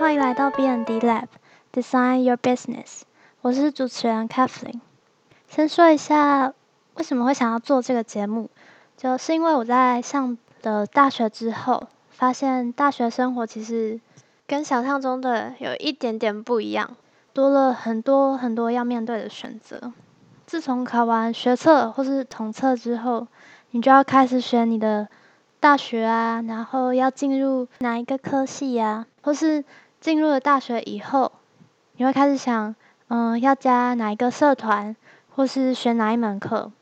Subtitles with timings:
[0.00, 1.26] 欢迎来到 BND Lab
[1.74, 3.02] Design Your Business，
[3.42, 4.80] 我是主持人 Kathleen。
[5.46, 6.54] 先说一下
[6.94, 8.48] 为什么会想要做这个节目，
[8.96, 14.00] 就是因为我在上了大学之后，发现大学生活其实
[14.46, 16.96] 跟想象中的有一点点不一样，
[17.34, 19.92] 多了很多很多要面对的选择。
[20.46, 23.26] 自从考完学测或是统测之后，
[23.72, 25.06] 你就要开始选你的
[25.60, 29.62] 大学啊，然后要进入哪一个科系呀，或是
[30.00, 31.30] 进入了大学以后，
[31.96, 32.74] 你会开始想，
[33.08, 34.96] 嗯，要加哪一个社团，
[35.36, 36.72] 或是选哪一门课。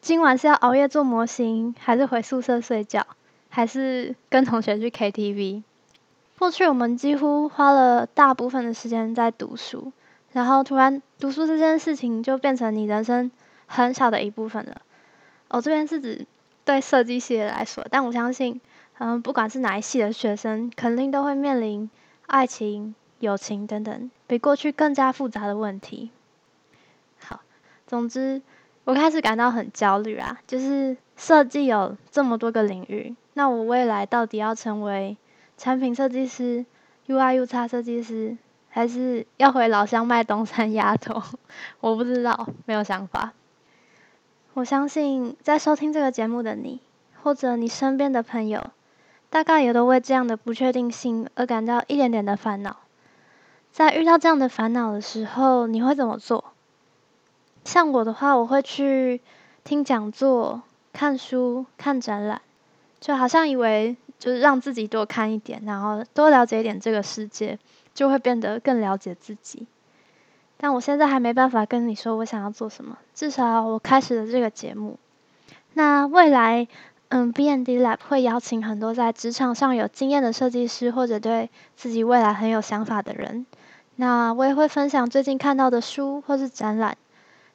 [0.00, 3.06] 今晚是要熬夜做模型，还是回宿舍睡觉，
[3.48, 5.62] 还是跟同学去 KTV？
[6.36, 9.92] 过去我们几乎花了大部分的时间在读书。
[10.32, 13.30] 然后突然，读书这件事情就变成你人生
[13.66, 14.82] 很小的一部分了。
[15.48, 16.26] 我这边是指
[16.64, 18.60] 对设计系的来说，但我相信，
[18.98, 21.88] 嗯，不管是哪一系的学生，肯定都会面临
[22.28, 26.10] 爱情、友情等等比过去更加复杂的问题。
[27.18, 27.40] 好，
[27.86, 28.42] 总之，
[28.84, 35.16] 我开始感到很焦虑啊，就是设计有这么多个领域，那我未来到底要成为
[35.56, 36.66] 产品设计师、
[37.06, 38.36] UI/UX 设计师？
[38.70, 41.22] 还是要回老乡卖东山鸭头，
[41.80, 43.32] 我不知道，没有想法。
[44.52, 46.80] 我相信在收听这个节目的你，
[47.22, 48.70] 或者你身边的朋友，
[49.30, 52.76] 大概也都为这样的不确定性而感到一点点的烦恼。
[53.70, 56.44] 在遇到这样的烦恼的时候，你会怎么做？
[57.64, 59.20] 像我的话，我会去
[59.64, 60.62] 听讲座、
[60.92, 62.40] 看书、看展览，
[63.00, 67.58] 就好像以为就是让自己多看一点，然后多了解一点这个世界。
[67.94, 69.66] 就会变得更了解自己，
[70.56, 72.96] 但我现在还没办法跟你说我想要做什么。
[73.12, 74.96] 至少我开始了这个节目。
[75.72, 76.68] 那未来，
[77.10, 83.46] 嗯，BND Lab 会邀请很多在职场上有经验的设计师，或者对自己未来很有想法的人。
[83.96, 86.96] 那我也会分享最近看到的书或是展览，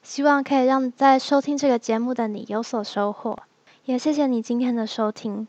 [0.02, 3.38] 希望可以让在收听这个节目的你有所收获。
[3.84, 5.46] 也谢谢你今天的收听。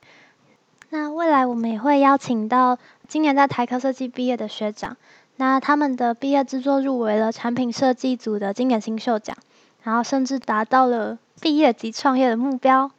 [0.91, 2.77] 那未来我们也会邀请到
[3.07, 4.95] 今年在台科设计毕业的学长，
[5.37, 9.35] 那他们的毕业制作入围了产品设计组的经典新秀奖，
[9.81, 12.91] 然后甚至达到了毕业即创业的目标。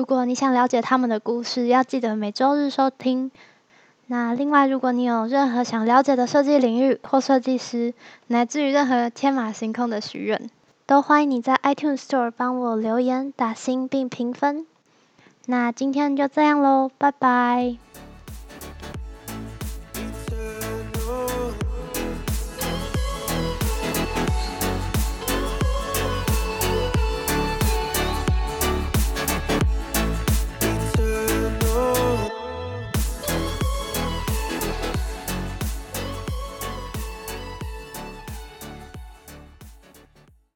[0.00, 3.30] 如果你想了解他们的故事，要记得每周日收听。
[4.06, 7.92] 那另外，如果你有任何想了解的设计领域或设计师，
[8.28, 10.48] 乃至于任何天马行空的许愿，
[10.86, 14.66] 都欢迎你在 iTunes Store 帮我留言、打星并评分。
[15.44, 17.76] 那今天就这样喽，拜拜。